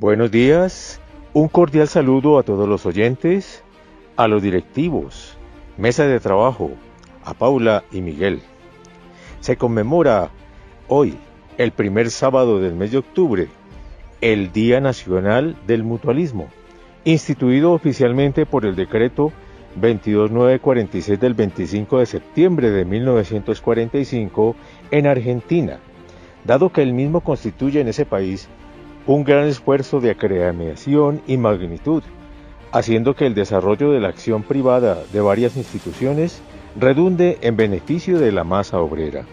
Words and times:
Buenos 0.00 0.30
días, 0.30 0.98
un 1.34 1.48
cordial 1.48 1.86
saludo 1.86 2.38
a 2.38 2.42
todos 2.42 2.66
los 2.66 2.86
oyentes, 2.86 3.62
a 4.16 4.28
los 4.28 4.42
directivos, 4.42 5.36
mesa 5.76 6.06
de 6.06 6.18
trabajo, 6.20 6.70
a 7.22 7.34
Paula 7.34 7.84
y 7.92 8.00
Miguel. 8.00 8.40
Se 9.40 9.58
conmemora 9.58 10.30
hoy, 10.88 11.18
el 11.58 11.72
primer 11.72 12.10
sábado 12.10 12.60
del 12.60 12.76
mes 12.76 12.92
de 12.92 12.96
octubre, 12.96 13.48
el 14.22 14.52
Día 14.52 14.80
Nacional 14.80 15.54
del 15.66 15.84
Mutualismo, 15.84 16.48
instituido 17.04 17.72
oficialmente 17.72 18.46
por 18.46 18.64
el 18.64 18.76
decreto 18.76 19.32
22946 19.74 21.20
del 21.20 21.34
25 21.34 21.98
de 21.98 22.06
septiembre 22.06 22.70
de 22.70 22.86
1945 22.86 24.56
en 24.92 25.06
Argentina, 25.06 25.78
dado 26.46 26.72
que 26.72 26.80
el 26.80 26.94
mismo 26.94 27.20
constituye 27.20 27.82
en 27.82 27.88
ese 27.88 28.06
país 28.06 28.48
un 29.12 29.24
gran 29.24 29.48
esfuerzo 29.48 29.98
de 29.98 30.12
acreación 30.12 31.20
y 31.26 31.36
magnitud, 31.36 32.04
haciendo 32.70 33.16
que 33.16 33.26
el 33.26 33.34
desarrollo 33.34 33.90
de 33.90 33.98
la 33.98 34.06
acción 34.06 34.44
privada 34.44 35.02
de 35.12 35.20
varias 35.20 35.56
instituciones 35.56 36.40
redunde 36.76 37.36
en 37.40 37.56
beneficio 37.56 38.20
de 38.20 38.30
la 38.30 38.44
masa 38.44 38.78
obrera. 38.78 39.24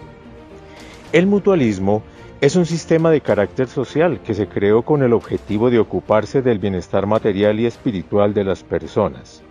El 1.12 1.28
mutualismo 1.28 2.02
es 2.42 2.56
un 2.56 2.66
sistema 2.66 3.12
de 3.12 3.22
carácter 3.22 3.68
social 3.68 4.20
que 4.22 4.34
se 4.34 4.48
creó 4.48 4.82
con 4.82 5.04
el 5.04 5.14
objetivo 5.14 5.70
de 5.70 5.78
ocuparse 5.78 6.42
del 6.42 6.58
bienestar 6.58 7.06
material 7.06 7.60
y 7.60 7.68
espiritual 7.68 8.34
de 8.34 8.46
las 8.46 8.64
personas. 8.64 9.44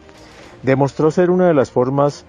Demostró 0.65 1.13
ser 1.13 1.31
una 1.31 1.47
de 1.47 1.55
las 1.55 1.71
formas 1.71 2.27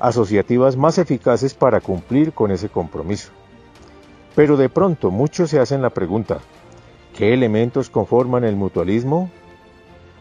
asociativas 0.00 0.76
más 0.76 0.98
eficaces 0.98 1.54
para 1.54 1.80
cumplir 1.80 2.34
con 2.34 2.50
ese 2.50 2.68
compromiso. 2.68 3.30
Pero 4.36 4.58
de 4.58 4.68
pronto 4.68 5.10
muchos 5.10 5.48
se 5.48 5.60
hacen 5.60 5.80
la 5.80 5.88
pregunta, 5.88 6.40
¿Qué 7.18 7.34
elementos 7.34 7.90
conforman 7.90 8.44
el 8.44 8.54
mutualismo? 8.54 9.28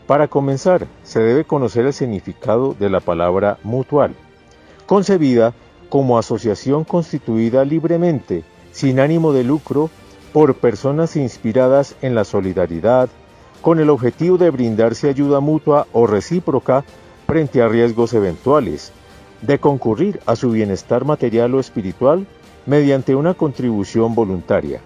Para 0.07 0.27
comenzar, 0.27 0.88
se 1.03 1.19
debe 1.19 1.43
conocer 1.43 1.85
el 1.85 1.93
significado 1.93 2.73
de 2.73 2.89
la 2.89 3.02
palabra 3.02 3.59
mutual, 3.61 4.16
concebida 4.88 5.53
como 5.89 6.17
asociación 6.17 6.85
constituida 6.85 7.66
libremente, 7.66 8.44
sin 8.72 8.99
ánimo 8.99 9.31
de 9.31 9.44
lucro, 9.44 9.91
por 10.33 10.55
personas 10.55 11.16
inspiradas 11.17 11.95
en 12.02 12.16
la 12.16 12.23
solidaridad, 12.23 13.09
con 13.61 13.79
el 13.79 13.91
objetivo 13.91 14.39
de 14.39 14.50
brindarse 14.50 15.07
ayuda 15.07 15.39
mutua 15.39 15.85
o 15.94 16.07
recíproca 16.07 16.83
frente 17.27 17.61
a 17.61 17.67
riesgos 17.67 18.16
eventuales, 18.16 18.91
de 19.44 19.59
concurrir 19.59 20.19
a 20.25 20.35
su 20.35 20.50
bienestar 20.50 21.05
material 21.05 21.53
o 21.53 21.59
espiritual 21.59 22.25
mediante 22.66 23.13
una 23.13 23.35
contribución 23.35 24.16
voluntaria. 24.16 24.81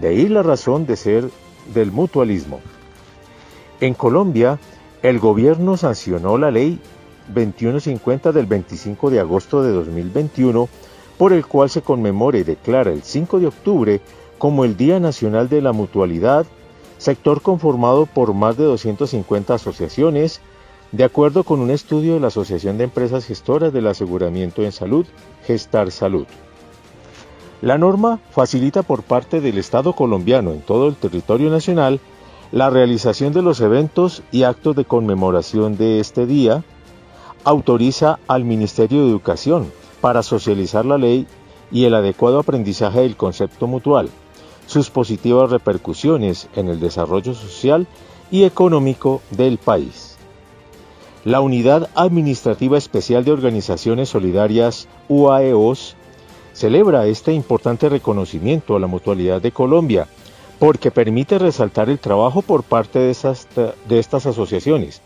De 0.00 0.08
ahí 0.08 0.28
la 0.28 0.42
razón 0.42 0.86
de 0.86 0.96
ser 0.96 1.28
del 1.74 1.90
mutualismo. 1.90 2.60
En 3.80 3.94
Colombia, 3.94 4.58
el 5.02 5.18
gobierno 5.18 5.76
sancionó 5.76 6.38
la 6.38 6.50
ley 6.50 6.80
2150 7.28 8.32
del 8.32 8.46
25 8.46 9.10
de 9.10 9.20
agosto 9.20 9.62
de 9.62 9.72
2021, 9.72 10.68
por 11.16 11.32
el 11.32 11.46
cual 11.46 11.68
se 11.68 11.82
conmemora 11.82 12.38
y 12.38 12.44
declara 12.44 12.92
el 12.92 13.02
5 13.02 13.40
de 13.40 13.46
octubre 13.48 14.00
como 14.38 14.64
el 14.64 14.76
Día 14.76 15.00
Nacional 15.00 15.48
de 15.48 15.60
la 15.60 15.72
Mutualidad, 15.72 16.46
sector 16.96 17.42
conformado 17.42 18.06
por 18.06 18.34
más 18.34 18.56
de 18.56 18.64
250 18.64 19.54
asociaciones, 19.54 20.40
de 20.92 21.04
acuerdo 21.04 21.44
con 21.44 21.60
un 21.60 21.70
estudio 21.70 22.14
de 22.14 22.20
la 22.20 22.28
Asociación 22.28 22.78
de 22.78 22.84
Empresas 22.84 23.26
Gestoras 23.26 23.72
del 23.72 23.88
Aseguramiento 23.88 24.62
en 24.62 24.72
Salud, 24.72 25.06
Gestar 25.44 25.90
Salud. 25.90 26.26
La 27.60 27.76
norma 27.76 28.20
facilita 28.30 28.82
por 28.82 29.02
parte 29.02 29.40
del 29.40 29.58
Estado 29.58 29.92
colombiano 29.92 30.52
en 30.52 30.60
todo 30.60 30.86
el 30.86 30.94
territorio 30.94 31.50
nacional 31.50 32.00
la 32.52 32.70
realización 32.70 33.32
de 33.32 33.42
los 33.42 33.60
eventos 33.60 34.22
y 34.30 34.44
actos 34.44 34.74
de 34.76 34.84
conmemoración 34.84 35.76
de 35.76 36.00
este 36.00 36.24
día, 36.24 36.64
autoriza 37.44 38.18
al 38.26 38.44
Ministerio 38.44 39.02
de 39.02 39.10
Educación 39.10 39.70
para 40.00 40.22
socializar 40.22 40.86
la 40.86 40.98
ley 40.98 41.26
y 41.70 41.84
el 41.84 41.94
adecuado 41.94 42.38
aprendizaje 42.38 43.00
del 43.00 43.16
concepto 43.16 43.66
mutual, 43.66 44.08
sus 44.66 44.88
positivas 44.88 45.50
repercusiones 45.50 46.48
en 46.54 46.68
el 46.68 46.80
desarrollo 46.80 47.34
social 47.34 47.86
y 48.30 48.44
económico 48.44 49.20
del 49.30 49.58
país. 49.58 50.16
La 51.24 51.40
Unidad 51.40 51.90
Administrativa 51.94 52.78
Especial 52.78 53.24
de 53.24 53.32
Organizaciones 53.32 54.08
Solidarias 54.08 54.88
UAEOS 55.08 55.96
celebra 56.58 57.06
este 57.06 57.32
importante 57.32 57.88
reconocimiento 57.88 58.74
a 58.74 58.80
la 58.80 58.88
mutualidad 58.88 59.40
de 59.40 59.52
Colombia 59.52 60.08
porque 60.58 60.90
permite 60.90 61.38
resaltar 61.38 61.88
el 61.88 62.00
trabajo 62.00 62.42
por 62.42 62.64
parte 62.64 62.98
de, 62.98 63.10
estas 63.10 64.26
asociaciones, 64.26 65.00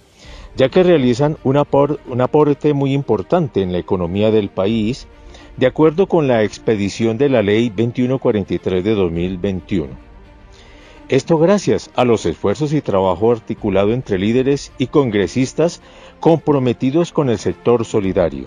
ya 0.56 0.70
que 0.70 0.82
realizan 0.82 1.36
un, 1.44 1.62
un 2.06 2.20
aporte 2.22 2.72
muy 2.72 2.94
importante 2.94 3.60
en 3.60 3.70
la 3.70 3.76
economía 3.76 4.30
del 4.30 4.48
país, 4.48 5.06
de 5.58 5.66
acuerdo 5.66 6.06
con 6.06 6.26
la 6.26 6.42
expedición 6.42 7.18
de 7.18 7.28
la 7.28 7.42
Ley 7.42 7.68
2143 7.68 8.82
de 8.82 8.94
2021. 8.94 9.88
Esto 11.10 11.36
gracias 11.36 11.90
a 11.96 12.06
los 12.06 12.24
esfuerzos 12.24 12.72
y 12.72 12.80
trabajo 12.80 13.30
articulado 13.30 13.92
entre 13.92 14.18
líderes 14.18 14.72
y 14.78 14.86
congresistas 14.86 15.82
comprometidos 16.18 17.12
con 17.12 17.28
el 17.28 17.36
sector 17.36 17.84
solidario. 17.84 18.46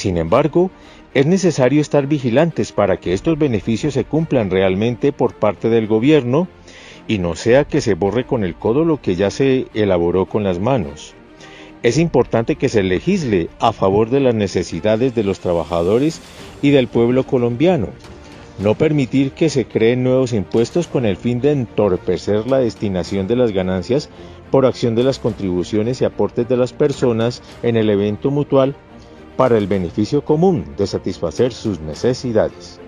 Sin 0.00 0.16
embargo, 0.16 0.70
es 1.12 1.26
necesario 1.26 1.82
estar 1.82 2.06
vigilantes 2.06 2.72
para 2.72 2.96
que 2.96 3.12
estos 3.12 3.38
beneficios 3.38 3.92
se 3.92 4.04
cumplan 4.04 4.48
realmente 4.48 5.12
por 5.12 5.34
parte 5.34 5.68
del 5.68 5.86
gobierno 5.86 6.48
y 7.06 7.18
no 7.18 7.36
sea 7.36 7.66
que 7.66 7.82
se 7.82 7.92
borre 7.92 8.24
con 8.24 8.42
el 8.42 8.54
codo 8.54 8.86
lo 8.86 9.02
que 9.02 9.14
ya 9.14 9.30
se 9.30 9.66
elaboró 9.74 10.24
con 10.24 10.42
las 10.42 10.58
manos. 10.58 11.12
Es 11.82 11.98
importante 11.98 12.56
que 12.56 12.70
se 12.70 12.82
legisle 12.82 13.50
a 13.58 13.74
favor 13.74 14.08
de 14.08 14.20
las 14.20 14.34
necesidades 14.34 15.14
de 15.14 15.22
los 15.22 15.40
trabajadores 15.40 16.22
y 16.62 16.70
del 16.70 16.88
pueblo 16.88 17.26
colombiano. 17.26 17.88
No 18.58 18.76
permitir 18.76 19.32
que 19.32 19.50
se 19.50 19.66
creen 19.66 20.02
nuevos 20.02 20.32
impuestos 20.32 20.86
con 20.86 21.04
el 21.04 21.18
fin 21.18 21.42
de 21.42 21.52
entorpecer 21.52 22.46
la 22.46 22.56
destinación 22.56 23.26
de 23.26 23.36
las 23.36 23.52
ganancias 23.52 24.08
por 24.50 24.64
acción 24.64 24.94
de 24.94 25.04
las 25.04 25.18
contribuciones 25.18 26.00
y 26.00 26.06
aportes 26.06 26.48
de 26.48 26.56
las 26.56 26.72
personas 26.72 27.42
en 27.62 27.76
el 27.76 27.90
evento 27.90 28.30
mutual 28.30 28.76
para 29.36 29.58
el 29.58 29.66
beneficio 29.66 30.24
común 30.24 30.74
de 30.76 30.86
satisfacer 30.86 31.52
sus 31.52 31.80
necesidades. 31.80 32.80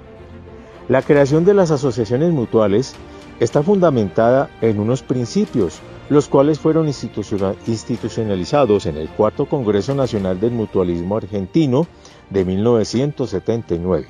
La 0.89 1.03
creación 1.03 1.45
de 1.45 1.55
las 1.55 1.71
asociaciones 1.71 2.33
mutuales 2.33 2.95
está 3.41 3.63
fundamentada 3.63 4.51
en 4.61 4.79
unos 4.79 5.03
principios, 5.03 5.81
los 6.09 6.29
cuales 6.29 6.59
fueron 6.59 6.87
institucionalizados 6.89 8.87
en 8.87 8.97
el 8.97 9.09
Cuarto 9.09 9.47
Congreso 9.47 9.95
Nacional 9.95 10.41
del 10.41 10.51
Mutualismo 10.53 11.17
Argentino 11.17 11.87
de 12.31 12.45
1979. 12.45 14.07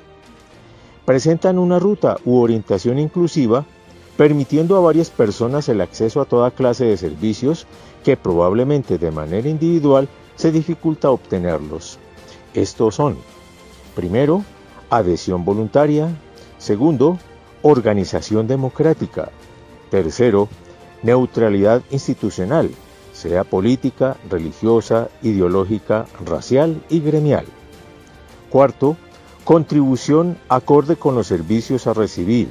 Presentan 1.04 1.58
una 1.58 1.78
ruta 1.78 2.16
u 2.24 2.38
orientación 2.40 2.98
inclusiva, 2.98 3.64
permitiendo 4.16 4.76
a 4.76 4.80
varias 4.80 5.10
personas 5.10 5.68
el 5.68 5.80
acceso 5.80 6.20
a 6.20 6.24
toda 6.24 6.50
clase 6.50 6.84
de 6.84 6.96
servicios 6.96 7.66
que 8.04 8.16
probablemente 8.16 8.98
de 8.98 9.10
manera 9.10 9.48
individual 9.48 10.08
se 10.36 10.50
dificulta 10.52 11.10
obtenerlos. 11.10 11.98
Estos 12.54 12.96
son, 12.96 13.16
primero, 13.94 14.44
adhesión 14.90 15.44
voluntaria, 15.44 16.08
segundo, 16.58 17.18
organización 17.62 18.46
democrática, 18.46 19.30
tercero, 19.90 20.48
neutralidad 21.02 21.82
institucional, 21.90 22.70
sea 23.12 23.44
política, 23.44 24.16
religiosa, 24.28 25.08
ideológica, 25.22 26.06
racial 26.26 26.82
y 26.90 27.00
gremial. 27.00 27.46
Cuarto, 28.50 28.96
contribución 29.44 30.36
acorde 30.48 30.96
con 30.96 31.14
los 31.14 31.26
servicios 31.26 31.86
a 31.86 31.94
recibir. 31.94 32.48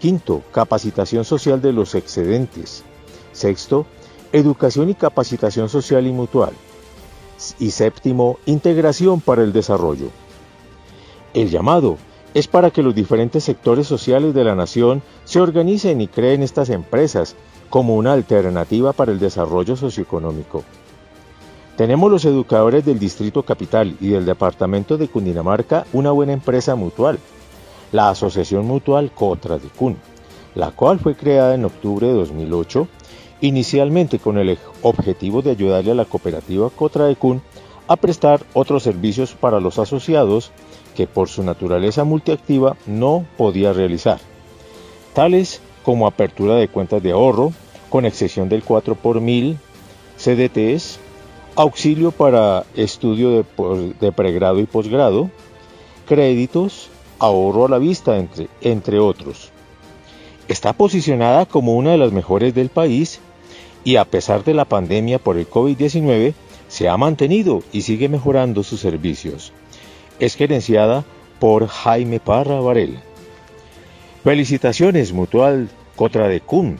Quinto, 0.00 0.42
capacitación 0.52 1.24
social 1.24 1.60
de 1.60 1.72
los 1.72 1.94
excedentes. 1.94 2.82
Sexto, 3.32 3.86
educación 4.32 4.90
y 4.90 4.94
capacitación 4.94 5.68
social 5.68 6.06
y 6.06 6.12
mutual. 6.12 6.52
Y 7.58 7.70
séptimo, 7.70 8.38
integración 8.46 9.20
para 9.20 9.42
el 9.42 9.52
desarrollo. 9.52 10.08
El 11.34 11.50
llamado 11.50 11.98
es 12.34 12.48
para 12.48 12.70
que 12.70 12.82
los 12.82 12.94
diferentes 12.94 13.44
sectores 13.44 13.86
sociales 13.86 14.34
de 14.34 14.44
la 14.44 14.54
nación 14.54 15.02
se 15.24 15.40
organicen 15.40 16.00
y 16.00 16.08
creen 16.08 16.42
estas 16.42 16.70
empresas 16.70 17.36
como 17.70 17.96
una 17.96 18.12
alternativa 18.12 18.92
para 18.92 19.12
el 19.12 19.18
desarrollo 19.18 19.76
socioeconómico. 19.76 20.64
Tenemos 21.76 22.10
los 22.10 22.24
educadores 22.24 22.84
del 22.84 22.98
Distrito 22.98 23.44
Capital 23.44 23.96
y 24.00 24.08
del 24.08 24.26
Departamento 24.26 24.96
de 24.96 25.08
Cundinamarca 25.08 25.86
una 25.92 26.10
buena 26.10 26.32
empresa 26.32 26.74
mutual, 26.74 27.18
la 27.92 28.10
Asociación 28.10 28.66
Mutual 28.66 29.12
Cotra 29.12 29.58
de 29.58 29.68
Cun, 29.68 29.96
la 30.54 30.72
cual 30.72 30.98
fue 30.98 31.14
creada 31.14 31.54
en 31.54 31.64
octubre 31.64 32.06
de 32.06 32.14
2008 32.14 32.88
inicialmente 33.40 34.18
con 34.18 34.38
el 34.38 34.58
objetivo 34.82 35.42
de 35.42 35.52
ayudarle 35.52 35.92
a 35.92 35.94
la 35.94 36.04
cooperativa 36.04 36.70
Cotraecun 36.70 37.42
a 37.86 37.96
prestar 37.96 38.44
otros 38.52 38.82
servicios 38.82 39.32
para 39.32 39.60
los 39.60 39.78
asociados 39.78 40.52
que 40.94 41.06
por 41.06 41.28
su 41.28 41.42
naturaleza 41.42 42.04
multiactiva 42.04 42.76
no 42.86 43.24
podía 43.36 43.72
realizar, 43.72 44.18
tales 45.14 45.60
como 45.82 46.06
apertura 46.06 46.56
de 46.56 46.68
cuentas 46.68 47.02
de 47.02 47.12
ahorro, 47.12 47.52
con 47.88 48.04
excepción 48.04 48.48
del 48.48 48.62
4 48.62 48.94
por 48.94 49.20
mil, 49.20 49.58
CDTs, 50.18 50.98
auxilio 51.56 52.10
para 52.10 52.66
estudio 52.74 53.46
de, 54.00 54.12
pregrado 54.12 54.60
y 54.60 54.66
posgrado, 54.66 55.30
créditos, 56.06 56.90
ahorro 57.18 57.66
a 57.66 57.68
la 57.70 57.78
vista, 57.78 58.22
entre 58.60 58.98
otros. 58.98 59.50
Está 60.48 60.72
posicionada 60.72 61.46
como 61.46 61.74
una 61.74 61.92
de 61.92 61.98
las 61.98 62.12
mejores 62.12 62.54
del 62.54 62.68
país 62.68 63.20
y 63.88 63.96
a 63.96 64.04
pesar 64.04 64.44
de 64.44 64.52
la 64.52 64.66
pandemia 64.66 65.18
por 65.18 65.38
el 65.38 65.48
COVID-19, 65.48 66.34
se 66.68 66.90
ha 66.90 66.98
mantenido 66.98 67.62
y 67.72 67.80
sigue 67.80 68.10
mejorando 68.10 68.62
sus 68.62 68.80
servicios. 68.80 69.54
Es 70.18 70.36
gerenciada 70.36 71.06
por 71.38 71.68
Jaime 71.68 72.20
Parra 72.20 72.60
Varela. 72.60 73.00
Felicitaciones 74.22 75.14
Mutual 75.14 75.70
Cotra 75.96 76.28
de 76.28 76.42
Kun, 76.42 76.76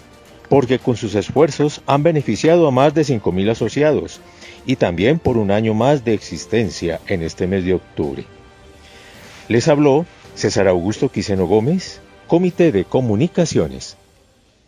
porque 0.50 0.78
con 0.78 0.98
sus 0.98 1.14
esfuerzos 1.14 1.80
han 1.86 2.02
beneficiado 2.02 2.68
a 2.68 2.72
más 2.72 2.92
de 2.92 3.04
5.000 3.04 3.52
asociados 3.52 4.20
y 4.66 4.76
también 4.76 5.18
por 5.18 5.38
un 5.38 5.50
año 5.50 5.72
más 5.72 6.04
de 6.04 6.12
existencia 6.12 7.00
en 7.06 7.22
este 7.22 7.46
mes 7.46 7.64
de 7.64 7.72
octubre. 7.72 8.26
Les 9.48 9.66
habló 9.68 10.04
César 10.34 10.68
Augusto 10.68 11.08
Quiseno 11.08 11.46
Gómez, 11.46 12.02
Comité 12.26 12.70
de 12.70 12.84
Comunicaciones. 12.84 13.96